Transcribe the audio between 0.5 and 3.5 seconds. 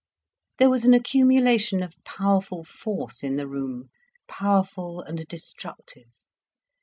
There was an accumulation of powerful force in the